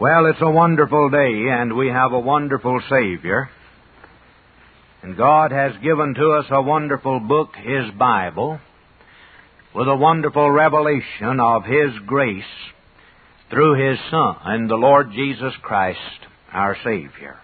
[0.00, 3.50] Well, it's a wonderful day, and we have a wonderful Savior.
[5.02, 8.58] And God has given to us a wonderful book, His Bible,
[9.74, 12.42] with a wonderful revelation of His grace
[13.50, 15.98] through His Son, and the Lord Jesus Christ,
[16.50, 17.36] our Savior.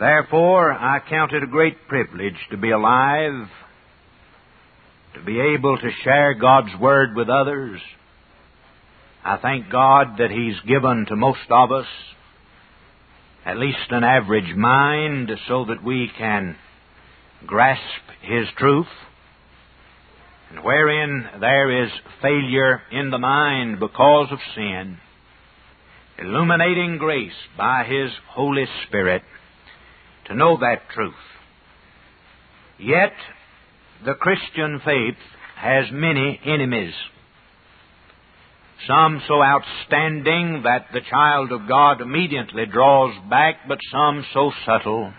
[0.00, 3.48] Therefore, I count it a great privilege to be alive,
[5.14, 7.80] to be able to share God's Word with others,
[9.26, 11.86] I thank God that He's given to most of us
[13.44, 16.54] at least an average mind so that we can
[17.44, 17.82] grasp
[18.22, 18.86] His truth.
[20.50, 21.90] And wherein there is
[22.22, 24.98] failure in the mind because of sin,
[26.18, 29.22] illuminating grace by His Holy Spirit
[30.26, 31.14] to know that truth.
[32.78, 33.14] Yet,
[34.04, 35.18] the Christian faith
[35.56, 36.94] has many enemies
[38.86, 45.12] some so outstanding that the child of God immediately draws back, but some so subtle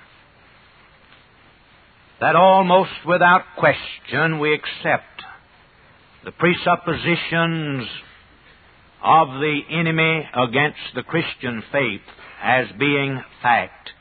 [2.19, 5.23] that almost without question we accept
[6.25, 7.87] the presuppositions
[9.03, 12.01] of the enemy against the Christian faith
[12.41, 13.91] as being fact,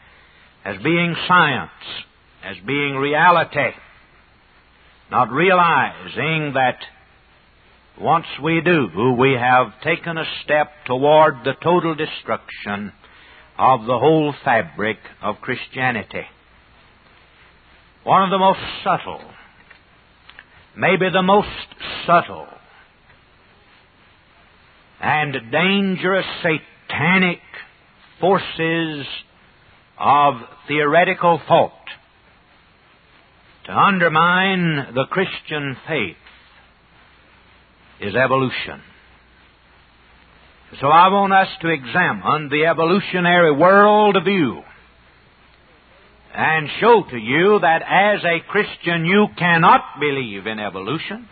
[0.64, 1.70] as being science,
[2.42, 3.70] as being reality,
[5.10, 6.78] not realizing that
[8.00, 12.92] once we do, we have taken a step toward the total destruction
[13.58, 16.24] of the whole fabric of Christianity.
[18.04, 19.22] One of the most subtle,
[20.76, 21.48] maybe the most
[22.06, 22.46] subtle,
[25.00, 27.40] and dangerous satanic
[28.20, 29.06] forces
[29.98, 30.34] of
[30.68, 31.72] theoretical thought
[33.64, 36.16] to undermine the Christian faith
[38.00, 38.80] is evolution.
[40.80, 44.62] So I want us to examine the evolutionary world view
[46.34, 51.28] and show to you that as a Christian you cannot believe in evolution.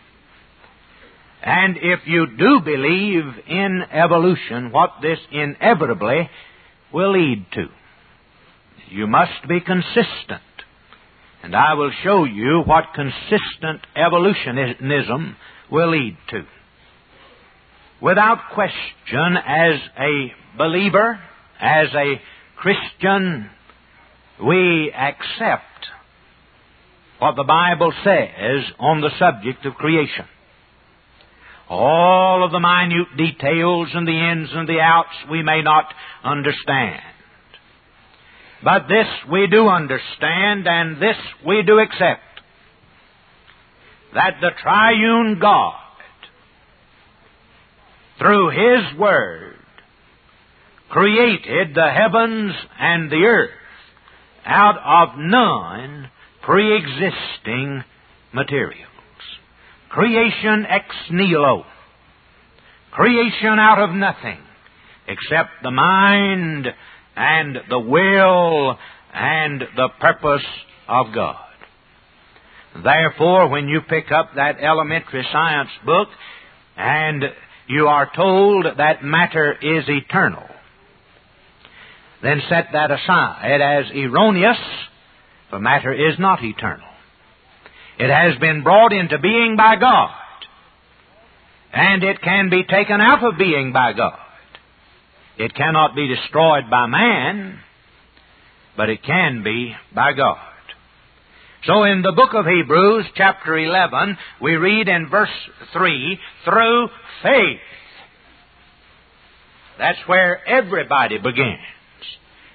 [1.42, 6.30] And if you do believe in evolution, what this inevitably
[6.90, 7.66] will lead to.
[8.88, 10.42] You must be consistent.
[11.42, 15.36] And I will show you what consistent evolutionism
[15.70, 16.44] will lead to.
[18.04, 21.18] Without question, as a believer,
[21.58, 22.20] as a
[22.54, 23.48] Christian,
[24.44, 25.86] we accept
[27.18, 30.26] what the Bible says on the subject of creation.
[31.70, 35.86] All of the minute details and the ins and the outs we may not
[36.22, 37.00] understand.
[38.62, 41.16] But this we do understand and this
[41.46, 42.20] we do accept
[44.12, 45.83] that the triune God,
[48.18, 49.56] through His Word,
[50.90, 53.50] created the heavens and the earth
[54.44, 56.10] out of none
[56.42, 57.82] pre-existing
[58.32, 58.90] materials.
[59.88, 61.64] Creation ex nihilo.
[62.92, 64.38] Creation out of nothing
[65.08, 66.66] except the mind
[67.16, 68.76] and the will
[69.12, 70.46] and the purpose
[70.88, 71.36] of God.
[72.82, 76.08] Therefore, when you pick up that elementary science book
[76.76, 77.22] and
[77.66, 80.46] you are told that matter is eternal,
[82.22, 84.58] then set that aside as erroneous,
[85.50, 86.86] for matter is not eternal.
[87.98, 90.10] It has been brought into being by God,
[91.72, 94.18] and it can be taken out of being by God.
[95.38, 97.60] It cannot be destroyed by man,
[98.76, 100.53] but it can be by God.
[101.66, 105.30] So in the book of Hebrews, chapter 11, we read in verse
[105.72, 106.88] 3, through
[107.22, 107.60] faith.
[109.78, 111.58] That's where everybody begins.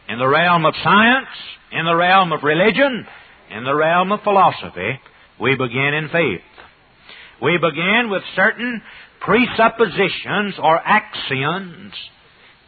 [0.10, 1.28] In the realm of science,
[1.72, 3.08] in the realm of religion,
[3.50, 5.00] in the realm of philosophy,
[5.42, 6.42] we begin in faith.
[7.42, 8.80] We begin with certain
[9.22, 11.94] presuppositions or axioms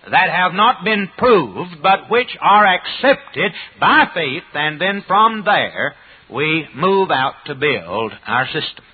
[0.10, 5.94] that have not been proved, but which are accepted by faith, and then from there
[6.32, 8.86] we move out to build our system.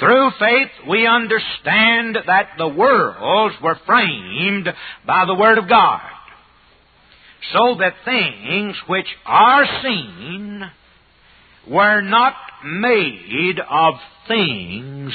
[0.00, 4.68] Through faith, we understand that the worlds were framed
[5.06, 6.00] by the Word of God,
[7.52, 10.62] so that things which are seen
[11.68, 12.34] were not
[12.64, 13.94] made of
[14.26, 15.12] things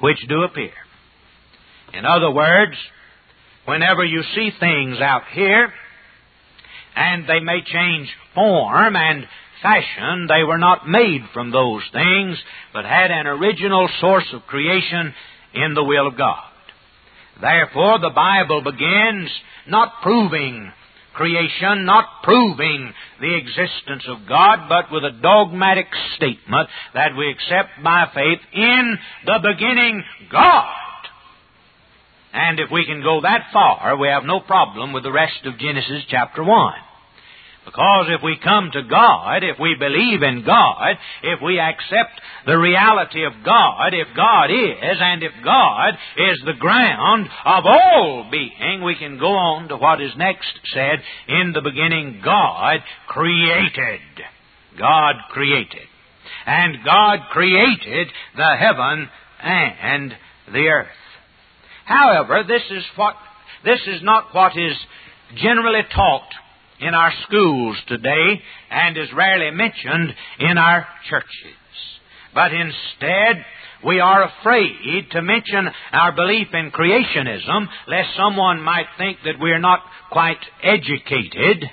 [0.00, 0.72] which do appear.
[1.94, 2.76] In other words,
[3.64, 5.72] whenever you see things out here,
[6.94, 9.26] and they may change form and
[9.62, 10.26] fashion.
[10.28, 12.38] They were not made from those things,
[12.72, 15.14] but had an original source of creation
[15.54, 16.44] in the will of God.
[17.40, 19.30] Therefore, the Bible begins
[19.68, 20.72] not proving
[21.14, 27.82] creation, not proving the existence of God, but with a dogmatic statement that we accept
[27.82, 30.74] by faith in the beginning God.
[32.32, 35.58] And if we can go that far, we have no problem with the rest of
[35.58, 36.72] Genesis chapter 1.
[37.68, 42.56] Because if we come to God, if we believe in God, if we accept the
[42.56, 48.82] reality of God, if God is, and if God is the ground of all being,
[48.82, 54.00] we can go on to what is next said, in the beginning God created.
[54.78, 55.88] God created.
[56.46, 59.10] And God created the heaven
[59.42, 60.14] and
[60.50, 60.88] the earth.
[61.84, 63.14] However, this is what,
[63.62, 64.76] this is not what is
[65.36, 66.30] generally taught
[66.80, 68.40] in our schools today
[68.70, 71.56] and is rarely mentioned in our churches.
[72.34, 73.44] But instead,
[73.84, 79.60] we are afraid to mention our belief in creationism lest someone might think that we're
[79.60, 79.80] not
[80.10, 81.64] quite educated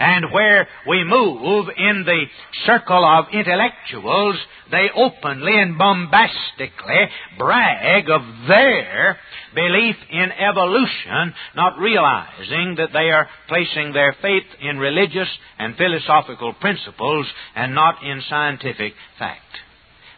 [0.00, 2.24] and where we move in the
[2.64, 4.36] circle of intellectuals,
[4.70, 7.04] they openly and bombastically
[7.38, 9.18] brag of their
[9.54, 16.54] belief in evolution, not realizing that they are placing their faith in religious and philosophical
[16.54, 19.42] principles and not in scientific fact.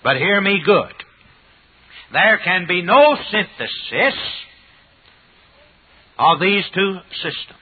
[0.05, 0.95] But hear me good.
[2.13, 4.21] There can be no synthesis
[6.19, 7.62] of these two systems.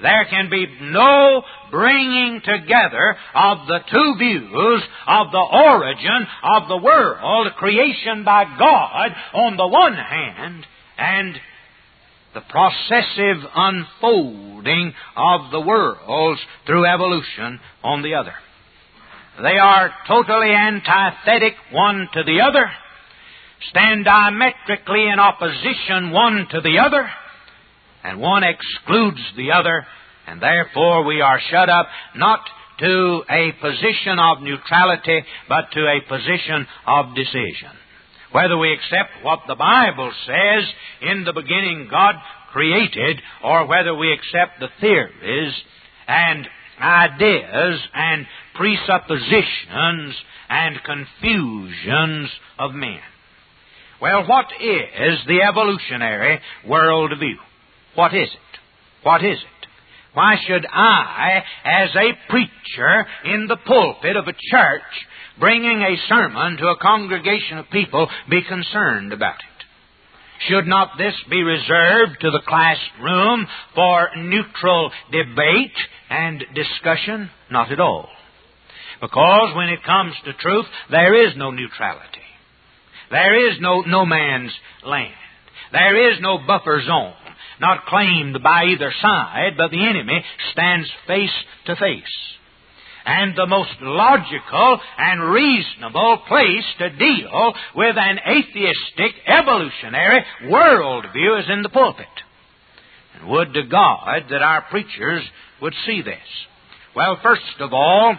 [0.00, 6.76] There can be no bringing together of the two views of the origin of the
[6.76, 10.66] world, creation by God on the one hand,
[10.98, 11.40] and
[12.34, 18.34] the processive unfolding of the worlds through evolution on the other.
[19.42, 22.70] They are totally antithetic one to the other,
[23.70, 27.08] stand diametrically in opposition one to the other,
[28.06, 29.84] and one excludes the other,
[30.26, 32.40] and therefore we are shut up not
[32.78, 37.70] to a position of neutrality, but to a position of decision.
[38.32, 40.64] Whether we accept what the Bible says,
[41.02, 42.14] in the beginning God
[42.52, 45.54] created, or whether we accept the theories
[46.06, 46.46] and
[46.80, 50.14] ideas and presuppositions
[50.48, 53.00] and confusions of men.
[54.00, 57.36] Well, what is the evolutionary worldview?
[57.96, 58.58] What is it?
[59.02, 59.68] What is it?
[60.12, 64.82] Why should I, as a preacher in the pulpit of a church,
[65.38, 69.64] bringing a sermon to a congregation of people, be concerned about it?
[70.48, 75.76] Should not this be reserved to the classroom for neutral debate
[76.10, 77.30] and discussion?
[77.50, 78.08] Not at all.
[79.00, 82.06] Because when it comes to truth, there is no neutrality.
[83.10, 84.52] There is no no man's
[84.84, 85.14] land.
[85.72, 87.14] There is no buffer zone
[87.60, 90.22] not claimed by either side, but the enemy
[90.52, 91.30] stands face
[91.66, 92.02] to face.
[93.04, 101.46] And the most logical and reasonable place to deal with an atheistic evolutionary worldview is
[101.48, 102.06] in the pulpit.
[103.14, 105.22] And would to God that our preachers
[105.62, 106.18] would see this.
[106.96, 108.16] Well, first of all,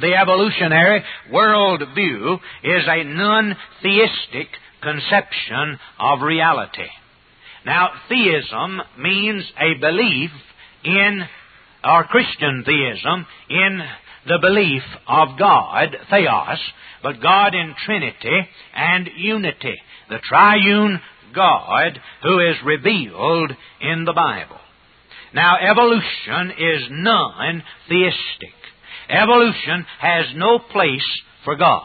[0.00, 4.48] the evolutionary worldview is a non-theistic
[4.82, 6.88] conception of reality.
[7.66, 10.30] Now, theism means a belief
[10.84, 11.24] in,
[11.82, 13.80] or Christian theism, in
[14.28, 16.58] the belief of God, theos,
[17.02, 19.74] but God in Trinity and unity,
[20.08, 21.00] the triune
[21.34, 24.60] God who is revealed in the Bible.
[25.34, 28.54] Now, evolution is non theistic.
[29.08, 31.82] Evolution has no place for God.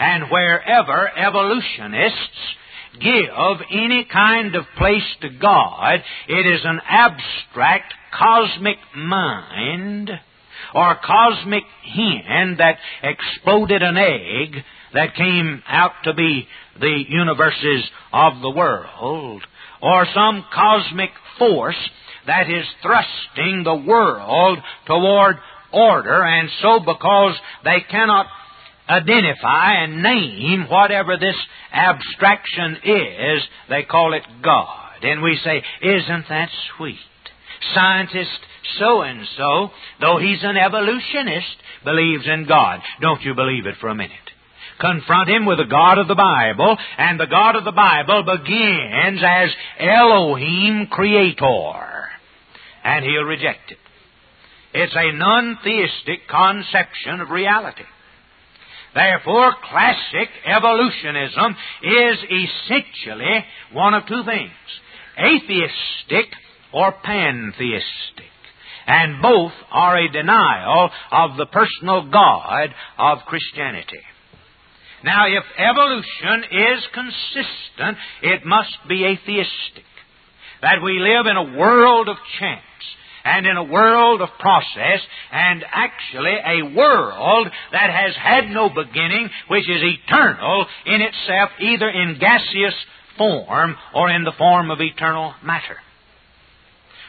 [0.00, 2.56] And wherever evolutionists
[3.00, 10.10] give any kind of place to God, it is an abstract cosmic mind
[10.74, 16.46] or cosmic hen that exploded an egg that came out to be
[16.80, 19.42] the universes of the world,
[19.82, 21.76] or some cosmic force
[22.26, 25.36] that is thrusting the world toward
[25.72, 27.34] order, and so because
[27.64, 28.26] they cannot
[28.88, 31.36] identify and name whatever this
[31.72, 35.02] abstraction is, they call it God.
[35.02, 36.98] And we say, isn't that sweet?
[37.74, 38.40] Scientist
[38.78, 42.80] so and so, though he's an evolutionist, believes in God.
[43.00, 44.12] Don't you believe it for a minute.
[44.80, 49.20] Confront him with the God of the Bible, and the God of the Bible begins
[49.22, 52.08] as Elohim Creator.
[52.82, 53.78] And he'll reject it.
[54.74, 57.84] It's a non theistic conception of reality.
[58.94, 64.52] Therefore, classic evolutionism is essentially one of two things.
[65.18, 66.26] atheistic
[66.72, 68.30] or pantheistic.
[68.86, 74.00] And both are a denial of the personal God of Christianity.
[75.02, 79.84] Now, if evolution is consistent, it must be atheistic.
[80.62, 82.62] That we live in a world of chance
[83.24, 85.00] and in a world of process,
[85.32, 91.88] and actually a world that has had no beginning, which is eternal in itself, either
[91.88, 92.74] in gaseous
[93.16, 95.76] form or in the form of eternal matter.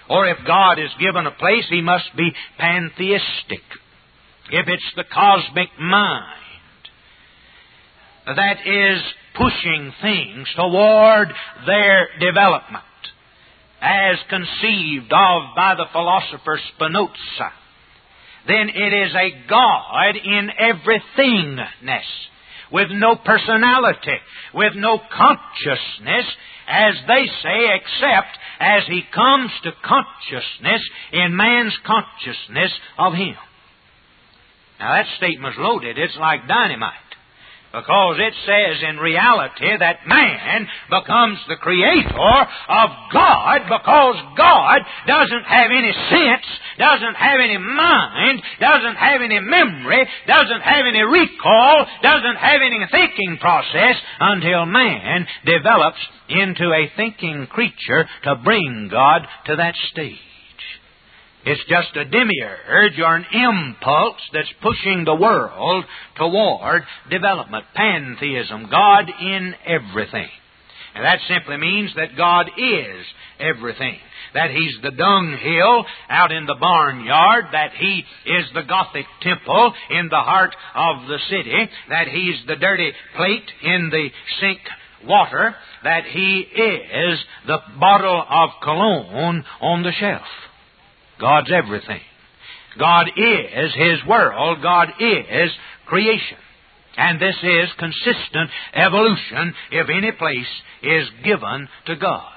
[0.10, 3.64] Or if God is given a place, he must be pantheistic.
[4.52, 6.42] If it's the cosmic mind
[8.28, 9.02] that is
[9.36, 11.30] pushing things toward
[11.66, 12.84] their development,
[13.86, 17.52] as conceived of by the philosopher Spinoza,
[18.48, 22.10] then it is a God in everythingness,
[22.72, 24.18] with no personality,
[24.56, 26.26] with no consciousness,
[26.68, 33.36] as they say, except as he comes to consciousness in man's consciousness of him.
[34.80, 35.98] Now that statement's loaded.
[35.98, 37.05] It's like dynamite.
[37.76, 42.38] Because it says in reality that man becomes the creator
[42.70, 46.48] of God because God doesn't have any sense,
[46.80, 52.80] doesn't have any mind, doesn't have any memory, doesn't have any recall, doesn't have any
[52.92, 60.35] thinking process until man develops into a thinking creature to bring God to that stage.
[61.46, 65.86] It's just a demiurge or an impulse that's pushing the world
[66.18, 67.66] toward development.
[67.76, 70.30] Pantheism, God in everything.
[70.96, 73.06] And that simply means that God is
[73.40, 73.98] everything.
[74.34, 80.08] That He's the dunghill out in the barnyard, that He is the Gothic temple in
[80.10, 84.10] the heart of the city, that He's the dirty plate in the
[84.40, 84.60] sink
[85.06, 90.24] water, that He is the bottle of cologne on the shelf.
[91.20, 92.02] God's everything.
[92.78, 94.62] God is His world.
[94.62, 95.52] God is
[95.86, 96.38] creation.
[96.98, 100.48] And this is consistent evolution if any place
[100.82, 102.32] is given to God.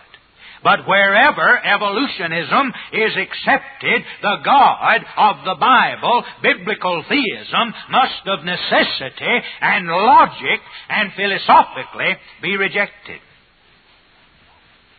[0.65, 9.41] But wherever evolutionism is accepted, the God of the Bible, biblical theism, must of necessity
[9.61, 13.21] and logic and philosophically be rejected.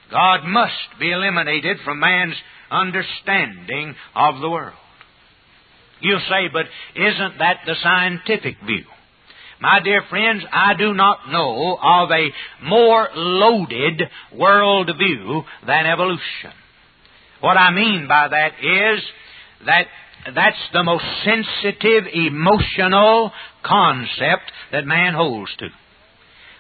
[0.10, 2.36] God must be eliminated from man's
[2.72, 4.76] understanding of the world.
[6.02, 8.86] You'll say, but isn't that the scientific view?
[9.62, 12.32] My dear friends, I do not know of a
[12.64, 16.54] more loaded world view than evolution.
[17.42, 19.04] What I mean by that is
[19.66, 19.88] that
[20.34, 23.32] that's the most sensitive, emotional
[23.64, 25.68] concept that man holds to.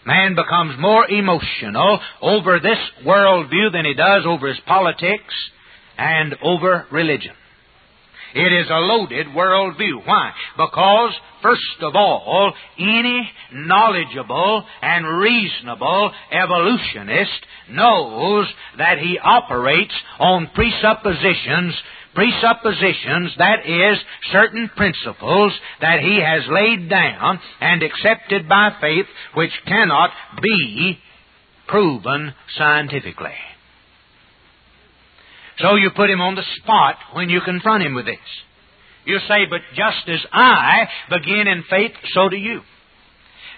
[0.06, 5.34] Man becomes more emotional over this worldview than he does over his politics,
[6.00, 7.34] and over religion.
[8.34, 10.06] It is a loaded worldview.
[10.06, 10.32] Why?
[10.56, 21.74] Because, first of all, any knowledgeable and reasonable evolutionist knows that he operates on presuppositions
[22.16, 23.98] presuppositions, that is,
[24.32, 30.10] certain principles that he has laid down and accepted by faith which cannot
[30.42, 30.98] be
[31.68, 33.36] proven scientifically.
[35.60, 38.18] So you put him on the spot when you confront him with this.
[39.06, 42.62] You say, but just as I begin in faith, so do you.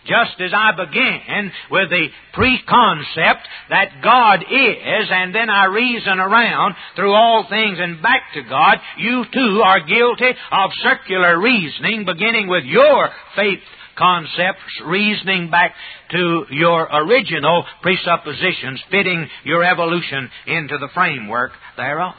[0.06, 6.74] Just as I began with the preconcept that God is, and then I reason around
[6.96, 12.48] through all things and back to God, you too are guilty of circular reasoning, beginning
[12.48, 13.60] with your faith
[13.98, 15.74] concepts, reasoning back
[16.12, 22.16] to your original presuppositions, fitting your evolution into the framework thereof.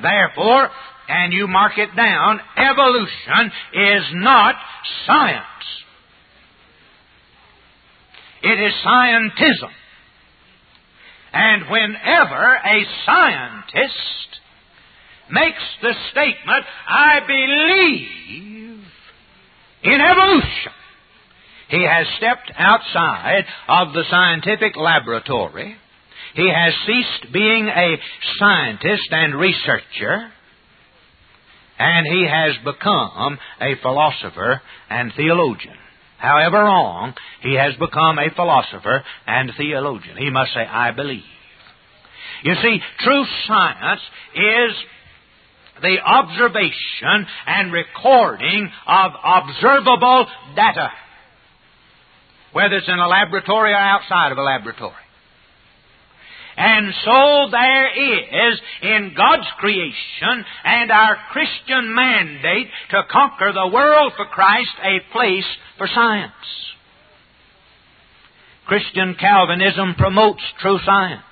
[0.00, 0.70] Therefore,
[1.08, 4.54] and you mark it down, evolution is not
[5.06, 5.44] science.
[8.42, 9.70] It is scientism.
[11.32, 14.40] And whenever a scientist
[15.30, 18.71] makes the statement, I believe
[19.82, 20.72] in evolution.
[21.68, 25.76] He has stepped outside of the scientific laboratory.
[26.34, 27.96] He has ceased being a
[28.38, 30.30] scientist and researcher.
[31.78, 34.60] And he has become a philosopher
[34.90, 35.76] and theologian.
[36.18, 40.16] However wrong, he has become a philosopher and theologian.
[40.16, 41.24] He must say, I believe.
[42.44, 44.00] You see, true science
[44.34, 44.76] is
[45.82, 50.90] the observation and recording of observable data,
[52.52, 54.94] whether it's in a laboratory or outside of a laboratory.
[56.56, 64.12] And so there is in God's creation and our Christian mandate to conquer the world
[64.16, 65.46] for Christ a place
[65.78, 66.32] for science.
[68.66, 71.22] Christian Calvinism promotes true science.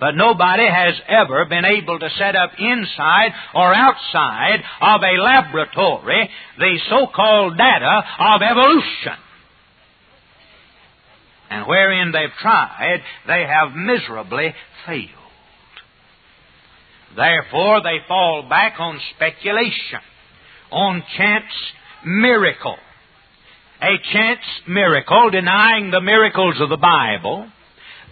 [0.00, 6.30] But nobody has ever been able to set up inside or outside of a laboratory
[6.58, 9.18] the so-called data of evolution.
[11.50, 14.54] And wherein they've tried, they have miserably
[14.86, 15.08] failed.
[17.16, 20.00] Therefore, they fall back on speculation,
[20.72, 21.44] on chance
[22.04, 22.76] miracle.
[23.80, 27.48] A chance miracle denying the miracles of the Bible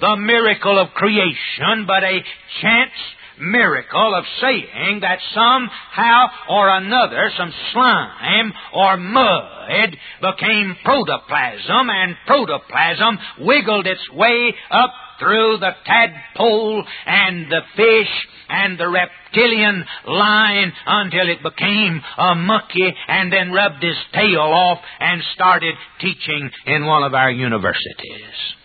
[0.02, 2.18] the miracle of creation, but a
[2.60, 2.90] chance
[3.38, 13.18] miracle of saying that somehow or another some slime or mud became protoplasm and protoplasm
[13.40, 21.28] wiggled its way up through the tadpole and the fish and the reptilian line until
[21.28, 27.04] it became a monkey and then rubbed his tail off and started teaching in one
[27.04, 28.56] of our universities.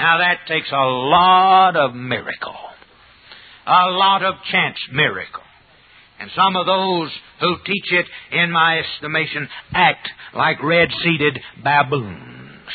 [0.00, 2.56] Now that takes a lot of miracle.
[3.66, 5.42] A lot of chance miracle.
[6.18, 12.72] And some of those who teach it, in my estimation, act like red-seated baboons.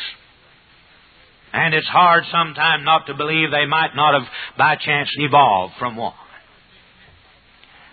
[1.52, 5.96] And it's hard sometimes not to believe they might not have by chance evolved from
[5.96, 6.14] one.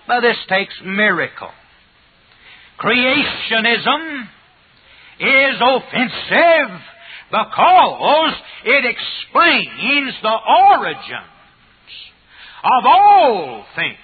[0.06, 1.52] But this takes miracle.
[2.78, 4.24] Creationism
[5.20, 6.82] is offensive
[7.32, 8.34] because
[8.66, 10.36] it explains the
[10.78, 11.32] origins
[12.62, 13.96] of all things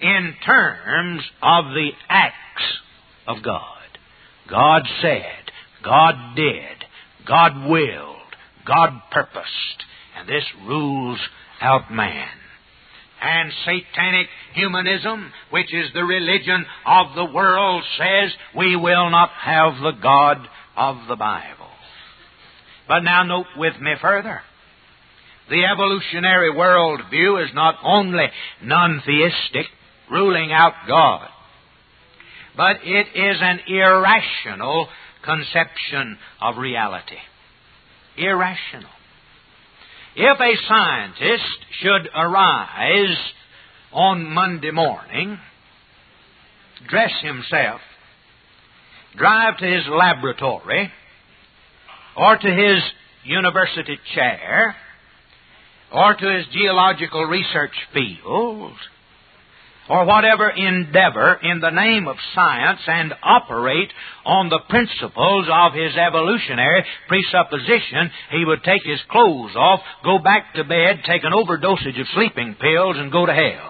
[0.00, 2.34] in terms of the acts
[3.28, 3.64] of God.
[4.48, 5.52] God said,
[5.84, 6.84] God did,
[7.28, 8.16] God willed,
[8.66, 9.84] God purposed,
[10.18, 11.18] and this rules
[11.60, 12.28] out man.
[13.22, 19.74] And satanic humanism, which is the religion of the world, says we will not have
[19.74, 20.38] the God
[20.80, 21.68] of the Bible.
[22.88, 24.40] But now note with me further.
[25.50, 28.26] The evolutionary worldview is not only
[28.62, 29.66] non-theistic,
[30.10, 31.28] ruling out God,
[32.56, 34.88] but it is an irrational
[35.24, 37.18] conception of reality.
[38.16, 38.90] Irrational.
[40.16, 43.16] If a scientist should arise
[43.92, 45.38] on Monday morning,
[46.88, 47.80] dress himself,
[49.16, 50.90] drive to his laboratory
[52.16, 52.82] or to his
[53.24, 54.76] university chair
[55.92, 58.72] or to his geological research field
[59.90, 63.90] or whatever endeavor in the name of science and operate
[64.24, 70.54] on the principles of his evolutionary presupposition, he would take his clothes off, go back
[70.54, 73.69] to bed, take an overdosage of sleeping pills, and go to hell.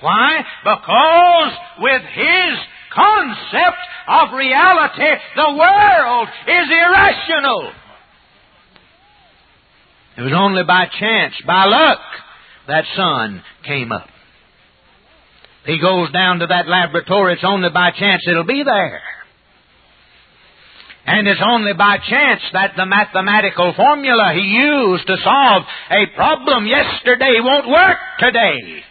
[0.00, 0.44] Why?
[0.62, 2.58] Because with his
[2.94, 7.72] concept of reality, the world is irrational.
[10.18, 12.00] It was only by chance, by luck,
[12.66, 14.08] that sun came up.
[15.64, 19.00] He goes down to that laboratory, it's only by chance it'll be there.
[21.06, 26.66] And it's only by chance that the mathematical formula he used to solve a problem
[26.66, 28.84] yesterday won't work today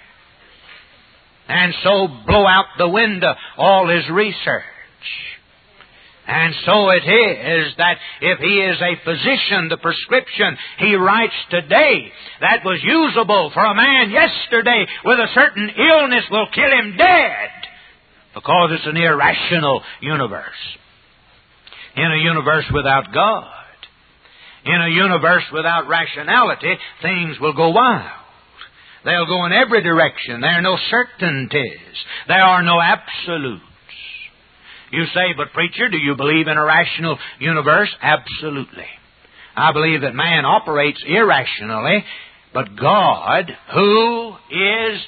[1.48, 4.64] and so blow out the window all his research.
[6.28, 12.12] And so it is that if he is a physician, the prescription he writes today
[12.42, 17.50] that was usable for a man yesterday with a certain illness will kill him dead
[18.36, 20.78] because it's an irrational universe.
[21.96, 23.48] In a universe without God,
[24.66, 28.27] in a universe without rationality, things will go wild.
[29.08, 30.41] They'll go in every direction.
[30.41, 31.96] There are no certainties.
[32.28, 33.63] There are no absolutes.
[34.91, 37.88] You say, but preacher, do you believe in a rational universe?
[38.02, 38.86] Absolutely.
[39.56, 42.04] I believe that man operates irrationally,
[42.54, 45.02] but God, who is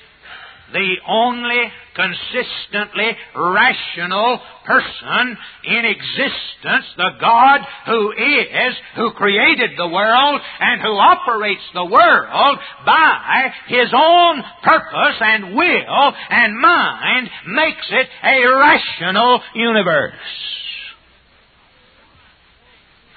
[0.71, 10.41] the only consistently rational person in existence, the God who is, who created the world
[10.60, 18.08] and who operates the world by His own purpose and will and mind, makes it
[18.23, 20.13] a rational universe.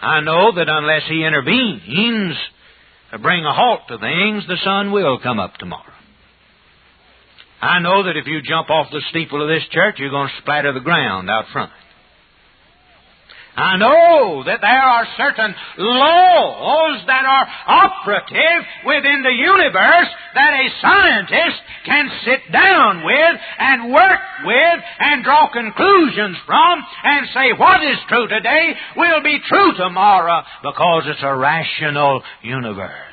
[0.00, 2.36] I know that unless He intervenes
[3.12, 5.91] to bring a halt to things, the sun will come up tomorrow.
[7.62, 10.42] I know that if you jump off the steeple of this church, you're going to
[10.42, 11.70] splatter the ground out front.
[13.54, 20.80] I know that there are certain laws that are operative within the universe that a
[20.80, 27.84] scientist can sit down with and work with and draw conclusions from and say what
[27.84, 33.12] is true today will be true tomorrow because it's a rational universe.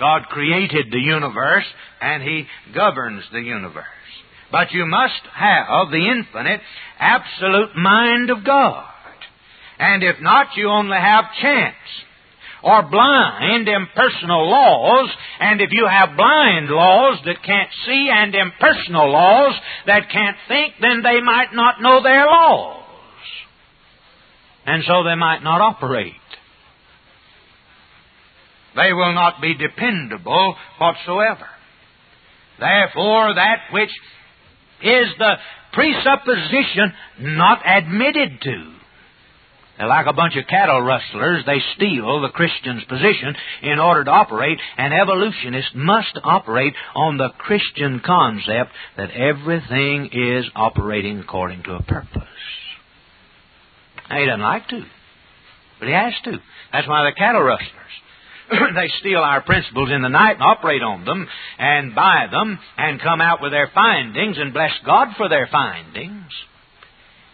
[0.00, 1.66] God created the universe
[2.00, 3.84] and He governs the universe.
[4.50, 6.60] But you must have the infinite,
[6.98, 8.84] absolute mind of God.
[9.78, 11.76] And if not, you only have chance
[12.62, 15.08] or blind, impersonal laws,
[15.40, 19.54] and if you have blind laws that can't see and impersonal laws
[19.86, 22.84] that can't think, then they might not know their laws.
[24.66, 26.19] And so they might not operate.
[28.76, 31.46] They will not be dependable whatsoever.
[32.58, 33.90] Therefore, that which
[34.82, 35.34] is the
[35.72, 38.74] presupposition not admitted to.
[39.78, 41.42] Like a bunch of cattle rustlers.
[41.46, 44.58] They steal the Christian's position in order to operate.
[44.76, 51.82] An evolutionist must operate on the Christian concept that everything is operating according to a
[51.82, 52.28] purpose.
[54.10, 54.82] Now, he doesn't like to,
[55.78, 56.32] but he has to.
[56.72, 57.70] That's why the cattle rustlers.
[58.74, 61.26] they steal our principles in the night and operate on them
[61.58, 66.32] and buy them and come out with their findings and bless God for their findings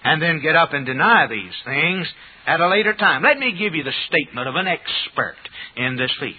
[0.05, 2.07] and then get up and deny these things
[2.47, 3.23] at a later time.
[3.23, 5.37] Let me give you the statement of an expert
[5.77, 6.37] in this field.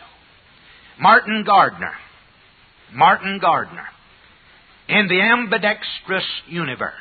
[1.00, 1.94] Martin Gardner.
[2.94, 3.88] Martin Gardner.
[4.88, 6.94] In the Ambidextrous Universe.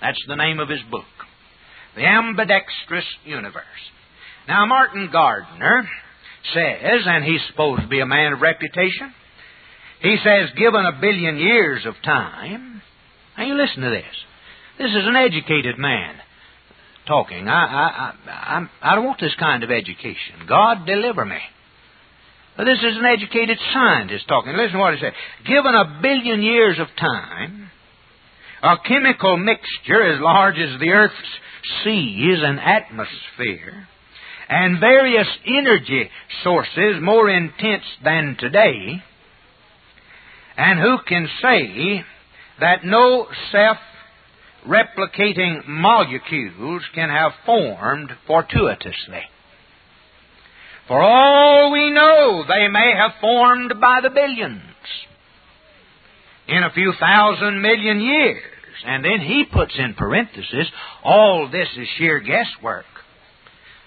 [0.00, 1.04] That's the name of his book.
[1.94, 3.64] The Ambidextrous Universe.
[4.48, 5.88] Now, Martin Gardner
[6.54, 9.12] says, and he's supposed to be a man of reputation,
[10.00, 12.82] he says, given a billion years of time,
[13.36, 14.04] now you listen to this.
[14.78, 16.14] This is an educated man
[17.06, 17.48] talking.
[17.48, 20.46] I, I, I, I don't want this kind of education.
[20.48, 21.40] God deliver me.
[22.58, 24.52] This is an educated scientist talking.
[24.52, 25.12] Listen to what he said.
[25.46, 27.70] Given a billion years of time,
[28.62, 31.14] a chemical mixture as large as the Earth's
[31.84, 33.86] seas and atmosphere,
[34.48, 36.08] and various energy
[36.42, 39.02] sources more intense than today,
[40.56, 42.04] and who can say
[42.60, 43.76] that no self
[44.66, 49.22] replicating molecules can have formed fortuitously?
[50.88, 54.62] For all we know, they may have formed by the billions
[56.48, 58.42] in a few thousand million years.
[58.86, 60.66] And then he puts in parenthesis,
[61.04, 62.86] all this is sheer guesswork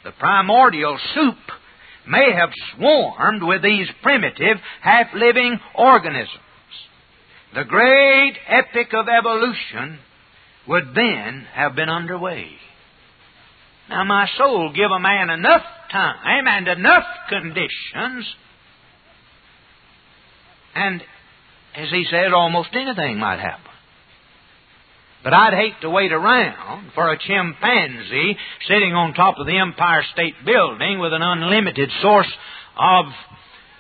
[0.03, 1.37] the primordial soup
[2.07, 6.39] may have swarmed with these primitive, half living organisms.
[7.53, 9.99] The great epic of evolution
[10.67, 12.49] would then have been underway.
[13.89, 18.25] Now, my soul, give a man enough time and enough conditions,
[20.73, 21.03] and
[21.75, 23.70] as he said, almost anything might happen.
[25.23, 28.35] But I'd hate to wait around for a chimpanzee
[28.67, 32.31] sitting on top of the Empire State Building with an unlimited source
[32.75, 33.05] of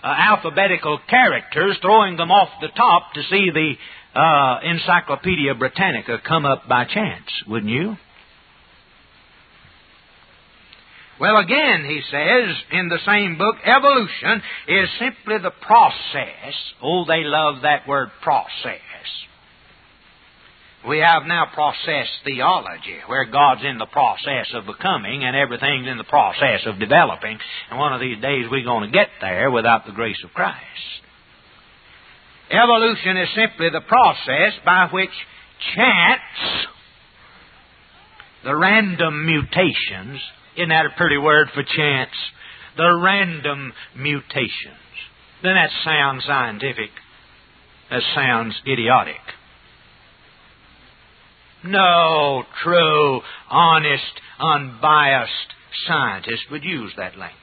[0.03, 3.73] uh, alphabetical characters, throwing them off the top to see the
[4.19, 7.95] uh, Encyclopedia Britannica come up by chance, wouldn't you?
[11.19, 16.53] Well, again, he says in the same book, evolution is simply the process.
[16.81, 18.79] Oh, they love that word process
[20.87, 25.97] we have now process theology, where God's in the process of becoming and everything's in
[25.97, 27.37] the process of developing.
[27.69, 30.57] And one of these days we're going to get there without the grace of Christ.
[32.49, 35.11] Evolution is simply the process by which
[35.75, 36.67] chance,
[38.43, 40.19] the random mutations,
[40.57, 42.11] isn't that a pretty word for chance?
[42.75, 44.75] The random mutations.
[45.43, 46.89] Then that sounds scientific.
[47.89, 49.21] That sounds idiotic.
[51.63, 55.31] No true, honest, unbiased
[55.87, 57.37] scientist would use that language.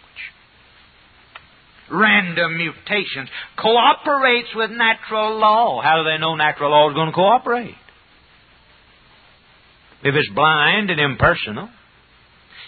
[1.90, 5.80] Random mutations cooperates with natural law.
[5.80, 7.74] How do they know natural law is going to cooperate?
[10.02, 11.68] If it's blind and impersonal,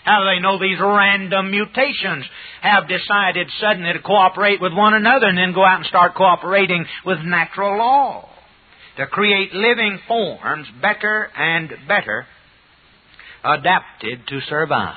[0.04, 2.24] how do they know these random mutations
[2.62, 6.86] have decided suddenly to cooperate with one another and then go out and start cooperating
[7.04, 8.29] with natural law?
[8.96, 12.26] To create living forms better and better
[13.44, 14.94] adapted to survive.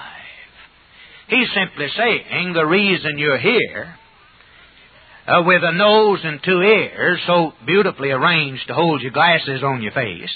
[1.29, 3.95] He's simply saying the reason you're here
[5.25, 9.81] uh, with a nose and two ears so beautifully arranged to hold your glasses on
[9.81, 10.35] your face,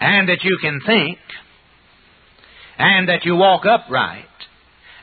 [0.00, 1.18] and that you can think,
[2.78, 4.24] and that you walk upright,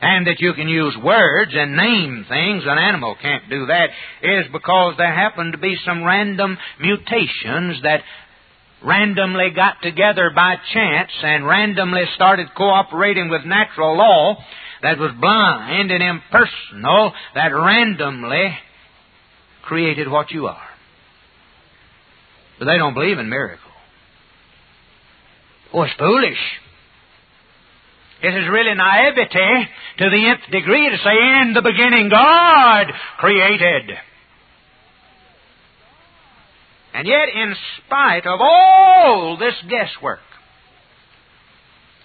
[0.04, 3.88] and that you can use words and name things, an animal can't do that,
[4.22, 8.02] is because there happened to be some random mutations that
[8.84, 14.36] randomly got together by chance and randomly started cooperating with natural law
[14.82, 18.54] that was blind and impersonal that randomly
[19.62, 20.68] created what you are.
[22.58, 23.72] But they don't believe in miracles.
[25.72, 26.38] Oh, it's foolish.
[28.24, 32.86] It is really naivety to the nth degree to say, in the beginning God
[33.18, 33.90] created.
[36.94, 40.20] And yet, in spite of all this guesswork,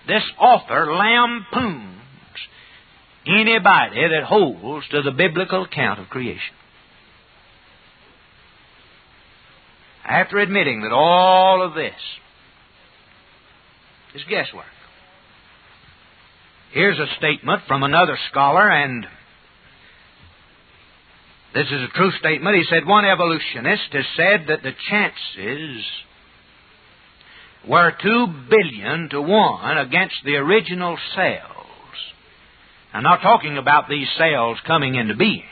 [0.07, 1.95] this author lampoons
[3.25, 6.55] anybody that holds to the biblical account of creation.
[10.03, 11.93] After admitting that all of this
[14.15, 14.65] is guesswork.
[16.71, 19.05] Here's a statement from another scholar, and
[21.53, 22.57] this is a true statement.
[22.57, 25.83] He said one evolutionist has said that the chances
[27.67, 31.55] were two billion to one against the original cells.
[32.93, 35.43] I'm not talking about these cells coming into being,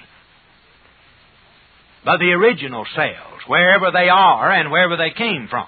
[2.06, 5.68] but the original cells, wherever they are and wherever they came from.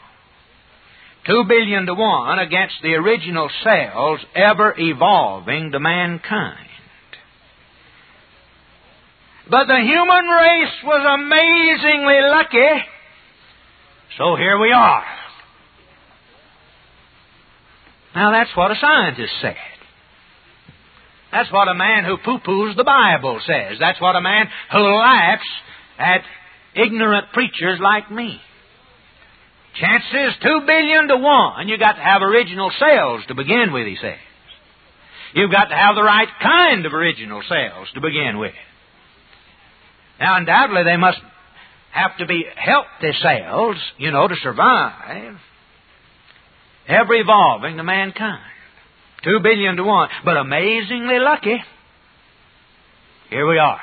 [1.26, 6.70] Two billion to one against the original cells ever evolving to mankind.
[9.50, 12.86] But the human race was amazingly lucky.
[14.18, 15.04] So here we are.
[18.16, 19.56] Now that's what a scientist said.
[21.32, 23.78] That's what a man who poo-poos the Bible says.
[23.80, 25.48] That's what a man who laughs
[25.98, 26.22] at
[26.76, 28.42] ignorant preachers like me.
[29.80, 31.68] Chances two billion to one.
[31.68, 34.18] You got to have original cells to begin with, he says.
[35.34, 38.54] You've got to have the right kind of original cells to begin with.
[40.20, 41.20] Now, undoubtedly, they must
[41.92, 45.38] have to be healthy cells, you know, to survive,
[46.88, 48.42] ever evolving to mankind.
[49.24, 50.10] Two billion to one.
[50.26, 51.58] But amazingly lucky.
[53.30, 53.82] Here we are.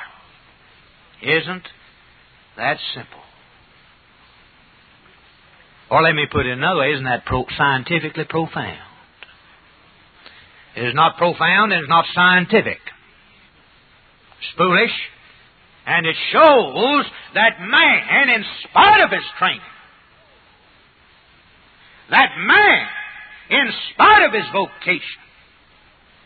[1.21, 1.63] Isn't
[2.57, 3.21] that simple?
[5.89, 8.79] Or let me put it another way, isn't that pro- scientifically profound?
[10.75, 12.79] It is not profound and it's not scientific.
[14.39, 14.91] It's foolish
[15.85, 19.61] and it shows that man, in spite of his training,
[22.09, 22.87] that man,
[23.49, 25.21] in spite of his vocation,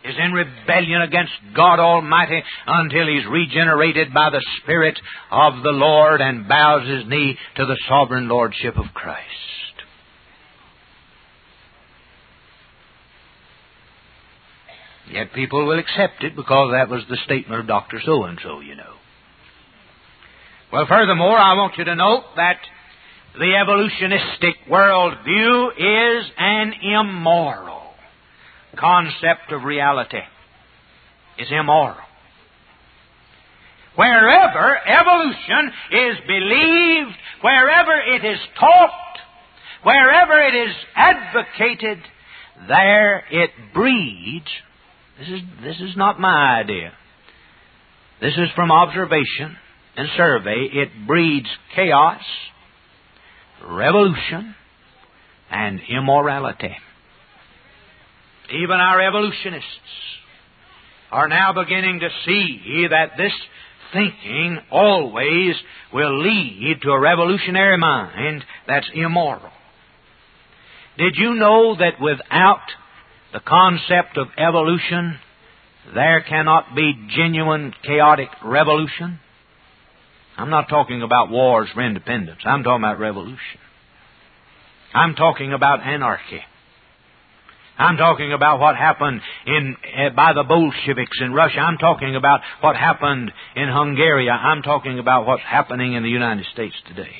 [0.03, 4.99] is in rebellion against God Almighty until he's regenerated by the Spirit
[5.31, 9.27] of the Lord and bows his knee to the sovereign Lordship of Christ.
[15.11, 18.01] Yet people will accept it because that was the statement of Dr.
[18.05, 18.93] So and so, you know.
[20.71, 22.57] Well, furthermore, I want you to note that
[23.37, 27.80] the evolutionistic worldview is an immoral
[28.77, 30.21] concept of reality.
[31.37, 31.97] is immoral.
[33.95, 39.17] Wherever evolution is believed, wherever it is taught,
[39.83, 41.99] wherever it is advocated,
[42.67, 44.47] there it breeds.
[45.19, 46.93] This is, this is not my idea.
[48.21, 49.57] This is from observation
[49.97, 52.21] and survey, it breeds chaos,
[53.67, 54.55] revolution,
[55.49, 56.75] and immorality.
[58.51, 59.67] Even our evolutionists
[61.11, 63.33] are now beginning to see that this
[63.93, 65.55] thinking always
[65.93, 69.51] will lead to a revolutionary mind that's immoral.
[70.97, 72.61] Did you know that without
[73.33, 75.17] the concept of evolution,
[75.93, 79.19] there cannot be genuine chaotic revolution?
[80.37, 82.39] I'm not talking about wars for independence.
[82.45, 83.59] I'm talking about revolution.
[84.93, 86.41] I'm talking about anarchy.
[87.77, 91.59] I'm talking about what happened in uh, by the Bolsheviks in Russia.
[91.59, 94.29] I'm talking about what happened in Hungary.
[94.29, 97.15] I'm talking about what's happening in the United States today.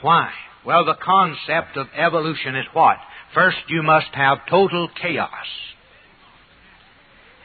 [0.00, 0.30] Why?
[0.66, 2.96] Well, the concept of evolution is what?
[3.34, 5.30] First, you must have total chaos.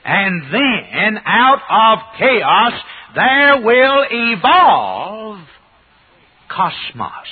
[0.04, 2.74] And then, out of chaos,
[3.14, 5.40] there will evolve
[6.50, 7.28] cosmos.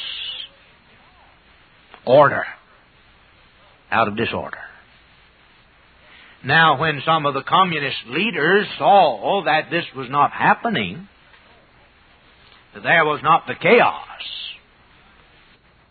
[2.05, 2.43] Order.
[3.91, 4.57] Out of disorder.
[6.43, 11.07] Now, when some of the communist leaders saw that this was not happening,
[12.73, 13.99] that there was not the chaos,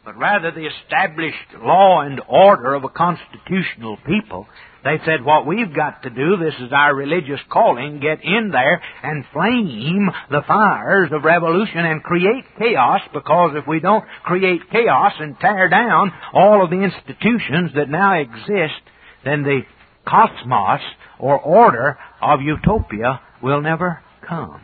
[0.04, 4.46] but rather the established law and order of a constitutional people.
[4.84, 8.82] They said, what we've got to do, this is our religious calling, get in there
[9.02, 15.14] and flame the fires of revolution and create chaos, because if we don't create chaos
[15.18, 18.82] and tear down all of the institutions that now exist,
[19.24, 19.62] then the
[20.06, 20.82] cosmos
[21.18, 24.60] or order of utopia will never come.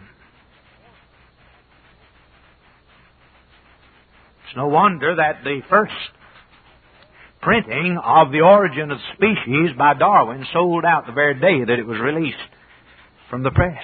[4.45, 5.95] It's no wonder that the first
[7.43, 11.87] printing of The Origin of Species by Darwin sold out the very day that it
[11.87, 12.37] was released
[13.31, 13.83] from the press.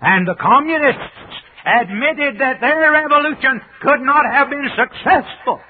[0.00, 1.02] And the communists
[1.66, 5.60] admitted that their revolution could not have been successful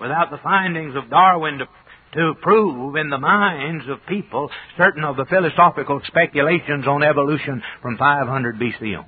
[0.00, 1.66] without the findings of Darwin to,
[2.14, 7.96] to prove in the minds of people certain of the philosophical speculations on evolution from
[7.96, 9.06] 500 BC on.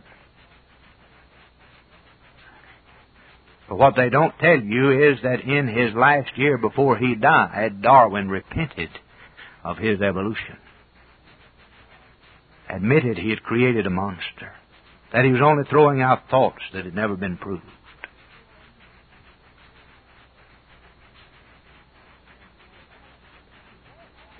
[3.70, 7.80] But what they don't tell you is that in his last year before he died,
[7.80, 8.90] Darwin repented
[9.62, 10.56] of his evolution.
[12.68, 14.50] Admitted he had created a monster.
[15.12, 17.62] That he was only throwing out thoughts that had never been proved.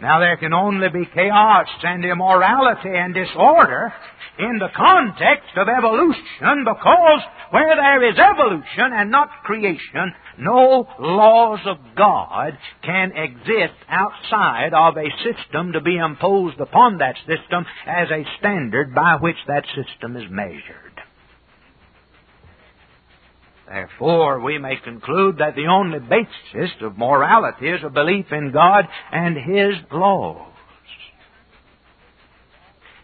[0.01, 3.93] Now there can only be chaos and immorality and disorder
[4.39, 11.61] in the context of evolution because where there is evolution and not creation, no laws
[11.67, 18.09] of God can exist outside of a system to be imposed upon that system as
[18.11, 20.90] a standard by which that system is measured.
[23.71, 28.85] Therefore, we may conclude that the only basis of morality is a belief in God
[29.13, 30.51] and His laws.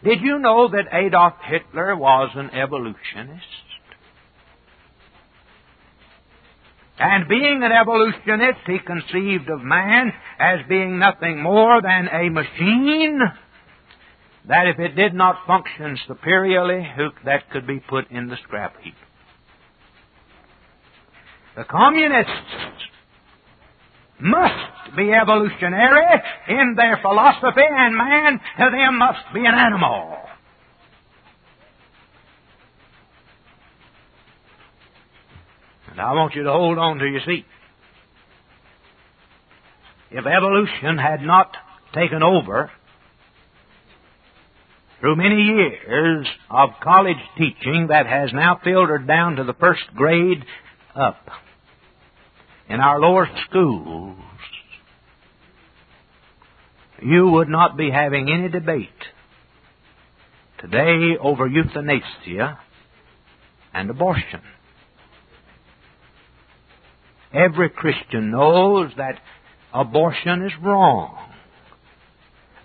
[0.03, 3.45] Did you know that Adolf Hitler was an evolutionist?
[6.99, 13.21] And being an evolutionist, he conceived of man as being nothing more than a machine
[14.49, 16.89] that if it did not function superiorly,
[17.25, 18.95] that could be put in the scrap heap.
[21.57, 22.31] The communists
[24.21, 30.19] must be evolutionary in their philosophy, and man to them must be an animal.
[35.91, 37.47] And I want you to hold on to your seat.
[40.11, 41.57] If evolution had not
[41.95, 42.71] taken over
[45.01, 50.45] through many years of college teaching that has now filtered down to the first grade
[50.95, 51.17] up,
[52.69, 54.17] in our lower schools,
[57.03, 58.89] you would not be having any debate
[60.59, 62.59] today over euthanasia
[63.73, 64.41] and abortion.
[67.33, 69.21] Every Christian knows that
[69.75, 71.31] abortion is wrong,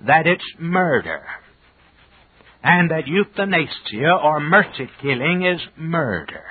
[0.08, 1.24] that it's murder,
[2.64, 6.44] and that euthanasia or mercy killing is murder.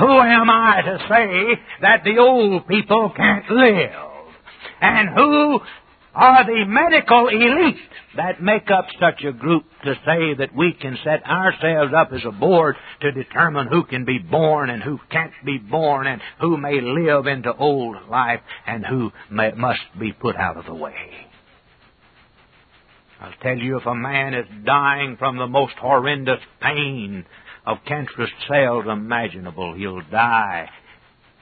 [0.00, 3.90] Who am I to say that the old people can't live?
[4.80, 5.60] And who
[6.14, 7.76] are the medical elite
[8.16, 12.22] that make up such a group to say that we can set ourselves up as
[12.24, 16.56] a board to determine who can be born and who can't be born and who
[16.56, 20.94] may live into old life and who may, must be put out of the way.
[23.20, 27.26] I'll tell you if a man is dying from the most horrendous pain
[27.66, 29.74] of cancerous cells imaginable.
[29.74, 30.68] He'll die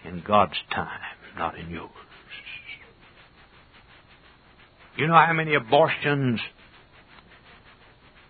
[0.05, 0.89] in God's time,
[1.37, 1.91] not in yours.
[4.97, 6.41] You know how many abortions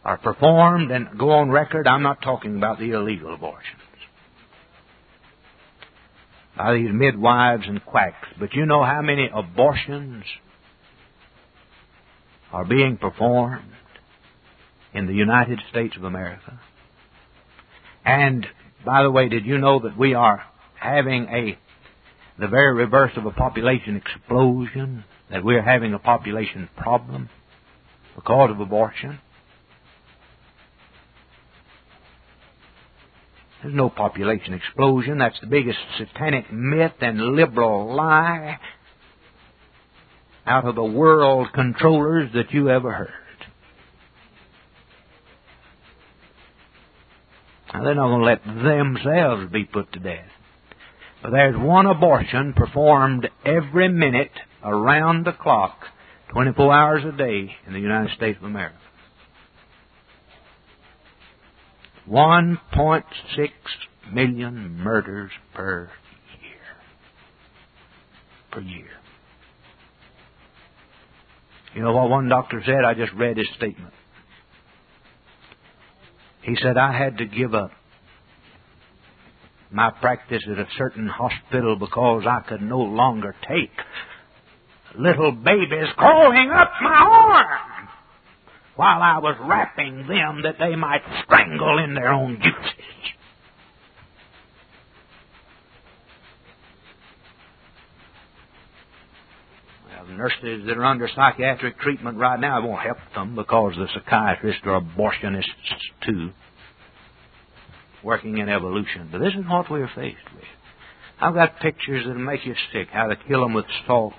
[0.05, 1.87] are performed and go on record?
[1.87, 3.83] I'm not talking about the illegal abortions
[6.59, 10.25] by these midwives and quacks, but you know how many abortions
[12.53, 13.71] are being performed
[14.93, 16.61] in the United States of America?
[18.09, 18.47] And
[18.87, 20.43] by the way, did you know that we are
[20.81, 21.59] having a
[22.41, 25.05] the very reverse of a population explosion?
[25.31, 27.29] That we're having a population problem
[28.15, 29.19] because of abortion?
[33.63, 35.19] There's no population explosion.
[35.19, 38.59] That's the biggest satanic myth and liberal lie
[40.47, 43.28] out of the world controllers that you ever heard.
[47.73, 50.25] Now, they're not going to let themselves be put to death.
[51.23, 54.31] But there's one abortion performed every minute
[54.65, 55.79] around the clock,
[56.33, 58.77] 24 hours a day in the United States of America.
[62.09, 63.03] 1.6
[64.13, 65.91] million murders per
[66.41, 66.61] year.
[68.51, 68.87] Per year.
[71.75, 72.85] You know what one doctor said?
[72.87, 73.93] I just read his statement.
[76.49, 77.73] He said, I had to give up
[79.71, 83.71] my practice at a certain hospital because I could no longer take
[84.99, 87.89] little babies crawling up my arm
[88.77, 93.18] while I was wrapping them that they might strangle in their own juices.
[100.09, 104.63] Nurses that are under psychiatric treatment right now, it won't help them because the psychiatrists
[104.65, 105.45] are abortionists
[106.07, 106.31] too,
[108.03, 109.09] working in evolution.
[109.11, 110.45] But this is what we're faced with.
[111.21, 114.15] I've got pictures that'll make you sick, how they kill them with salts,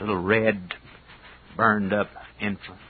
[0.00, 0.72] little red,
[1.56, 2.08] burned up
[2.40, 2.80] infants.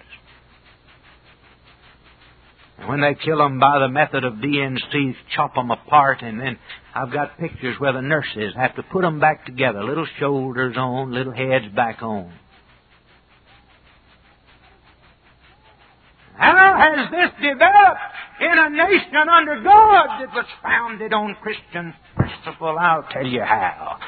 [2.78, 6.58] And when they kill them by the method of D&C, chop them apart, and then
[6.94, 11.12] I've got pictures where the nurses have to put them back together, little shoulders on,
[11.12, 12.32] little heads back on.
[16.36, 18.00] How has this developed
[18.40, 22.76] in a nation under God that was founded on Christian principle?
[22.78, 23.98] I'll tell you how.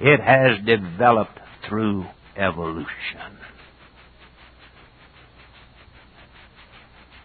[0.00, 1.38] It has developed
[1.68, 3.36] through evolution.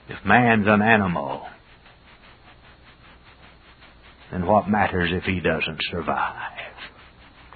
[0.08, 1.46] If man's an animal,
[4.32, 6.52] then what matters if he doesn't survive?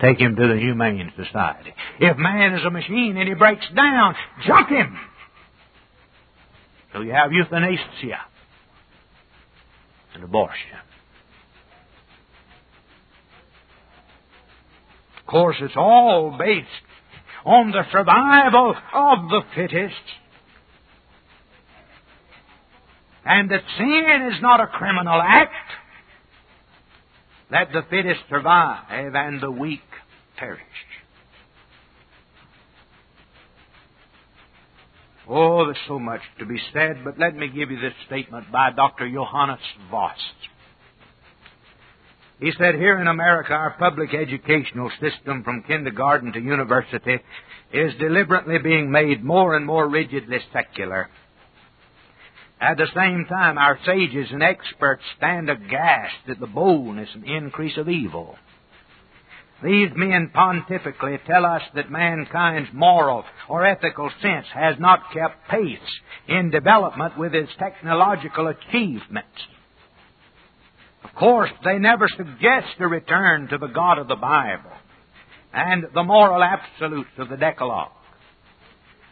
[0.02, 1.74] Take him to the Humane Society.
[2.00, 4.16] If man is a machine and he breaks down,
[4.48, 4.98] junk him.
[6.94, 8.20] So you have euthanasia
[10.16, 10.80] and abortion.
[15.20, 16.68] Of course, it's all based
[17.46, 19.96] on the survival of the fittest
[23.26, 25.54] and that sin is not a criminal act.
[27.52, 29.82] Let the fittest survive and the weak
[30.38, 30.62] perish.
[35.28, 38.72] Oh, there's so much to be said, but let me give you this statement by
[38.72, 39.08] Dr.
[39.10, 39.60] Johannes
[39.92, 40.12] Vos.
[42.40, 47.20] He said, Here in America, our public educational system from kindergarten to university
[47.72, 51.10] is deliberately being made more and more rigidly secular
[52.62, 57.78] at the same time, our sages and experts stand aghast at the boldness and increase
[57.78, 58.36] of evil.
[59.64, 65.78] These men pontifically tell us that mankind's moral or ethical sense has not kept pace
[66.28, 69.28] in development with its technological achievements.
[71.04, 74.72] Of course, they never suggest a return to the God of the Bible
[75.54, 77.92] and the moral absolutes of the Decalogue.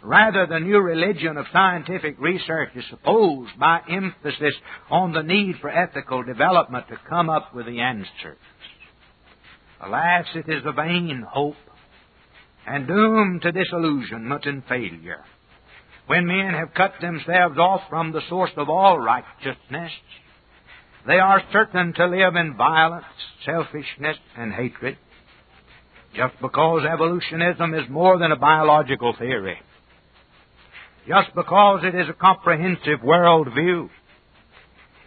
[0.07, 4.53] Rather, the new religion of scientific research is supposed by emphasis
[4.89, 8.37] on the need for ethical development to come up with the answers.
[9.81, 11.57] Alas, it is a vain hope
[12.65, 15.25] and doomed to disillusionment and failure.
[16.05, 19.91] When men have cut themselves off from the source of all righteousness,
[21.05, 23.03] they are certain to live in violence,
[23.45, 24.97] selfishness, and hatred.
[26.15, 29.57] Just because evolutionism is more than a biological theory
[31.07, 33.89] just because it is a comprehensive world view.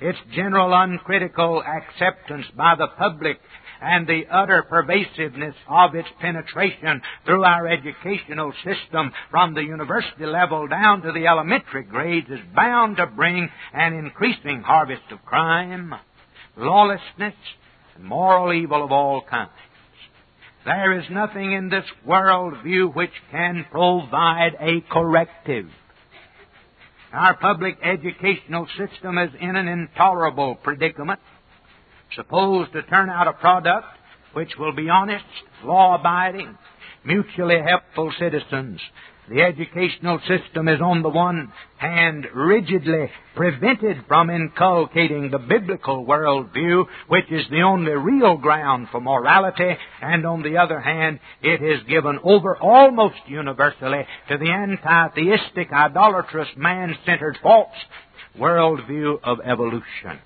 [0.01, 3.39] Its general uncritical acceptance by the public
[3.83, 10.67] and the utter pervasiveness of its penetration through our educational system from the university level
[10.69, 15.95] down to the elementary grades is bound to bring an increasing harvest of crime,
[16.57, 17.35] lawlessness,
[17.95, 19.51] and moral evil of all kinds.
[20.65, 25.67] There is nothing in this world view which can provide a corrective.
[27.13, 31.19] Our public educational system is in an intolerable predicament,
[32.15, 33.87] supposed to turn out a product
[34.33, 35.25] which will be honest,
[35.65, 36.57] law abiding,
[37.05, 38.81] mutually helpful citizens
[39.31, 46.85] the educational system is on the one hand rigidly prevented from inculcating the biblical worldview,
[47.07, 51.81] which is the only real ground for morality, and on the other hand, it is
[51.89, 57.69] given over almost universally to the anti-theistic, idolatrous, man-centered, false
[58.37, 60.19] worldview of evolution.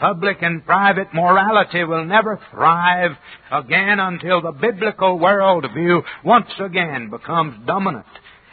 [0.00, 3.12] Public and private morality will never thrive
[3.52, 8.06] again until the biblical worldview once again becomes dominant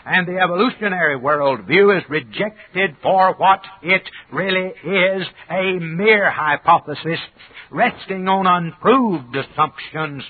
[0.09, 4.01] and the evolutionary worldview is rejected for what it
[4.33, 7.19] really is a mere hypothesis
[7.69, 10.23] resting on unproved assumptions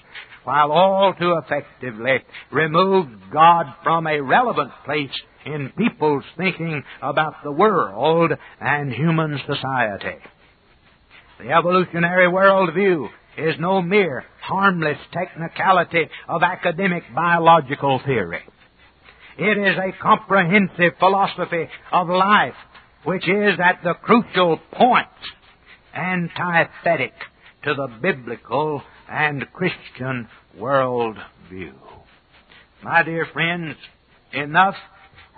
[0.43, 2.17] while all too effectively
[2.51, 10.17] removed God from a relevant place in people's thinking about the world and human society.
[11.39, 13.07] The evolutionary worldview
[13.38, 18.41] is no mere harmless technicality of academic biological theory.
[19.41, 22.55] It is a comprehensive philosophy of life
[23.05, 25.07] which is at the crucial point
[25.95, 27.13] antithetic
[27.63, 30.27] to the biblical and Christian
[30.57, 31.15] world
[31.49, 31.73] view.
[32.83, 33.77] My dear friends,
[34.33, 34.75] enough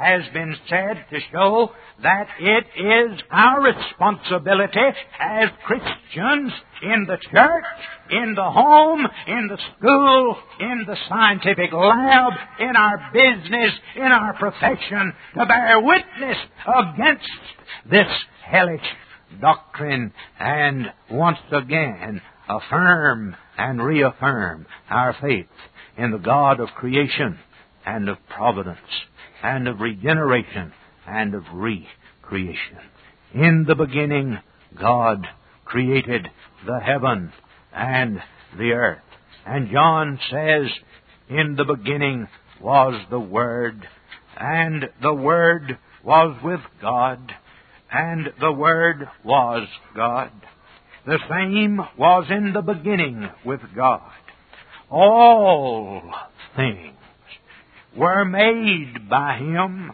[0.01, 1.69] has been said to show
[2.01, 4.79] that it is our responsibility
[5.19, 7.65] as Christians in the church,
[8.09, 14.33] in the home, in the school, in the scientific lab, in our business, in our
[14.33, 17.29] profession, to bear witness against
[17.89, 18.07] this
[18.43, 18.81] hellish
[19.39, 25.45] doctrine and once again affirm and reaffirm our faith
[25.97, 27.37] in the God of creation
[27.85, 28.79] and of providence
[29.43, 30.73] and of regeneration
[31.07, 32.77] and of recreation.
[33.33, 34.39] In the beginning,
[34.79, 35.27] God
[35.65, 36.27] created
[36.65, 37.31] the heaven
[37.73, 38.21] and
[38.57, 38.99] the earth.
[39.45, 40.67] And John says,
[41.29, 42.27] In the beginning
[42.61, 43.87] was the Word,
[44.37, 47.33] and the Word was with God,
[47.91, 50.31] and the Word was God.
[51.05, 54.11] The same was in the beginning with God.
[54.89, 56.03] All
[56.55, 56.95] things
[57.95, 59.91] were made by Him,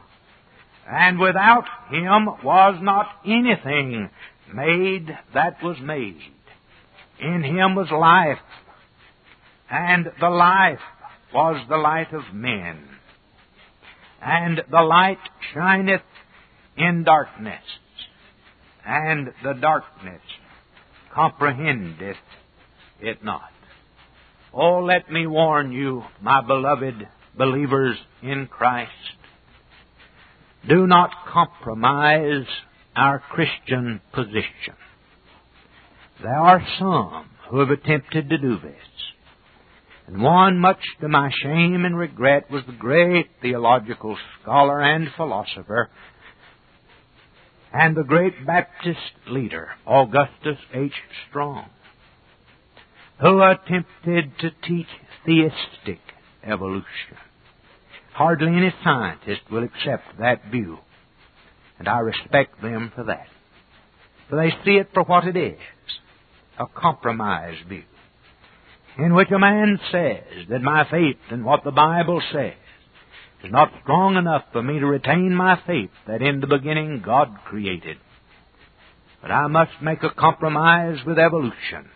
[0.87, 4.09] and without Him was not anything
[4.53, 6.19] made that was made.
[7.19, 8.39] In Him was life,
[9.69, 10.79] and the life
[11.33, 12.83] was the light of men.
[14.21, 15.19] And the light
[15.53, 16.01] shineth
[16.77, 17.63] in darkness,
[18.85, 20.21] and the darkness
[21.13, 22.17] comprehendeth
[23.01, 23.51] it not.
[24.53, 27.07] Oh, let me warn you, my beloved
[27.37, 28.91] believers in Christ,
[30.67, 32.47] do not compromise
[32.95, 34.75] our Christian position.
[36.21, 38.73] There are some who have attempted to do this.
[40.07, 45.89] And one, much to my shame and regret, was the great theological scholar and philosopher
[47.73, 50.93] and the great Baptist leader, Augustus H.
[51.29, 51.69] Strong,
[53.19, 54.87] who attempted to teach
[55.25, 55.99] theistic
[56.43, 57.17] evolution.
[58.17, 60.79] Hardly any scientist will accept that view,
[61.77, 63.27] and I respect them for that.
[64.27, 65.59] For they see it for what it is
[66.59, 67.83] a compromise view,
[68.97, 72.55] in which a man says that my faith in what the Bible says
[73.43, 77.29] is not strong enough for me to retain my faith that in the beginning God
[77.45, 77.97] created.
[79.21, 81.91] But I must make a compromise with evolution.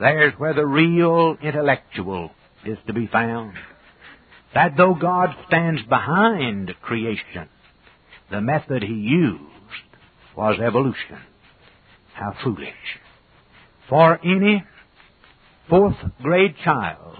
[0.00, 2.30] There's where the real intellectual
[2.64, 3.52] is to be found.
[4.56, 7.50] That though God stands behind creation,
[8.30, 9.42] the method he used
[10.34, 11.18] was evolution.
[12.14, 12.72] How foolish.
[13.90, 14.64] For any
[15.68, 17.18] fourth grade child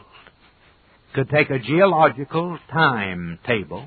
[1.14, 3.84] could take a geological timetable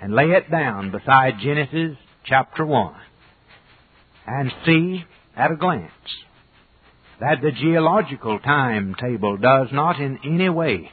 [0.00, 2.94] and lay it down beside Genesis chapter 1
[4.26, 5.04] and see
[5.36, 5.90] at a glance
[7.20, 10.90] that the geological timetable does not in any way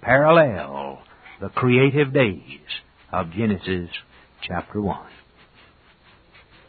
[0.00, 1.00] parallel
[1.40, 2.60] the creative days
[3.12, 3.90] of Genesis
[4.42, 4.98] chapter 1.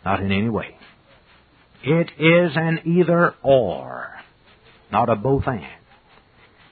[0.06, 0.78] Not in any way.
[1.84, 4.10] It is an either or,
[4.92, 5.66] not a both and.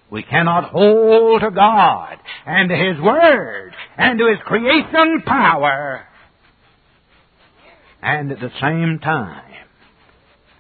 [0.10, 6.06] We cannot hold to God and to His Word and to His creation power
[8.02, 9.44] and at the same time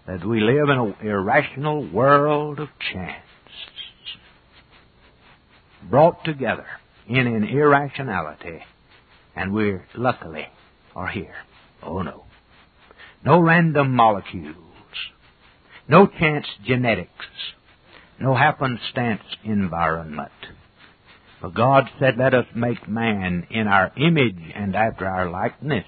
[0.05, 3.26] that we live in an irrational world of chance
[5.89, 6.67] brought together
[7.07, 8.59] in an irrationality
[9.35, 10.47] and we luckily
[10.95, 11.35] are here.
[11.83, 12.23] Oh no.
[13.23, 14.55] No random molecules.
[15.88, 17.25] No chance genetics
[18.19, 20.31] no happenstance environment.
[21.41, 25.85] But God said, let us make man in our image and after our likeness.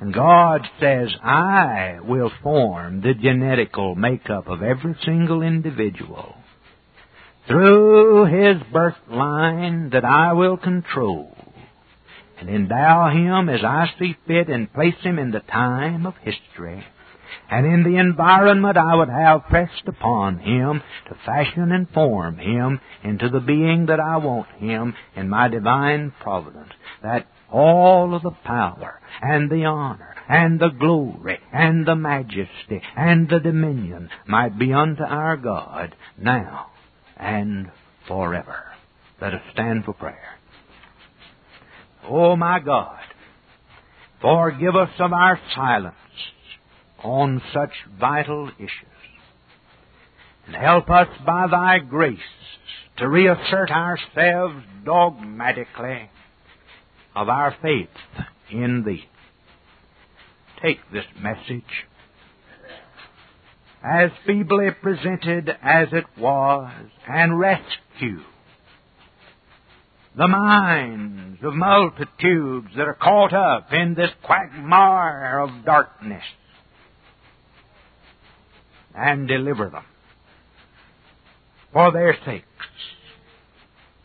[0.00, 6.34] And God says, I will form the genetical makeup of every single individual
[7.46, 11.36] through his birth line that I will control
[12.38, 16.84] and endow him as I see fit and place him in the time of history
[17.50, 22.80] and in the environment I would have pressed upon him to fashion and form him
[23.02, 26.72] into the being that I want him in my divine providence,
[27.02, 33.28] that all of the power and the honor and the glory and the majesty and
[33.28, 36.70] the dominion might be unto our God now
[37.24, 37.70] and
[38.06, 38.64] forever.
[39.20, 40.38] Let us stand for prayer.
[42.06, 43.00] Oh my God,
[44.20, 45.94] forgive us of our silence
[47.02, 48.70] on such vital issues.
[50.46, 52.18] And help us by Thy grace
[52.98, 56.10] to reassert ourselves dogmatically
[57.16, 57.88] of our faith
[58.50, 59.08] in Thee.
[60.62, 61.64] Take this message
[63.84, 66.72] as feebly presented as it was
[67.06, 68.20] and rescue
[70.16, 76.22] the minds of multitudes that are caught up in this quagmire of darkness
[78.94, 79.84] and deliver them
[81.72, 82.46] for their sakes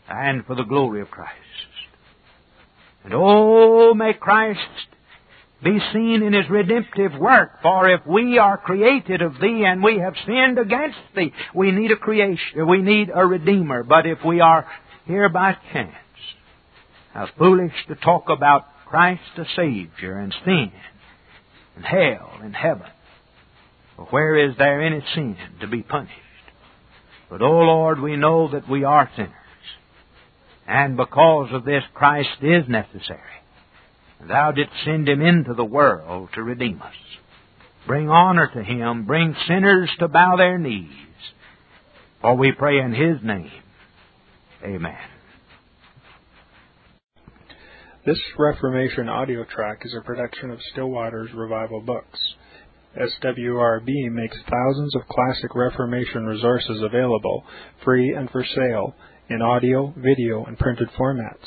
[0.08, 1.36] and for the glory of Christ.
[3.04, 4.58] And oh, may Christ
[5.62, 7.60] be seen in His redemptive work.
[7.62, 11.90] For if we are created of Thee and we have sinned against Thee, we need
[11.92, 13.82] a creation, we need a Redeemer.
[13.82, 14.66] But if we are
[15.06, 15.94] here by chance,
[17.12, 20.72] how foolish to talk about Christ the Savior and sin
[21.76, 22.86] and hell and heaven.
[23.96, 26.12] For where is there any sin to be punished?
[27.28, 29.30] But, O oh Lord, we know that we are sinners.
[30.66, 33.20] And because of this, Christ is necessary.
[34.26, 36.94] Thou didst send him into the world to redeem us.
[37.86, 39.06] Bring honor to him.
[39.06, 40.90] Bring sinners to bow their knees.
[42.20, 43.50] For we pray in his name.
[44.62, 44.98] Amen.
[48.04, 52.18] This Reformation audio track is a production of Still Waters Revival Books.
[52.96, 57.44] SWRB makes thousands of classic Reformation resources available,
[57.84, 58.94] free and for sale,
[59.28, 61.46] in audio, video, and printed formats.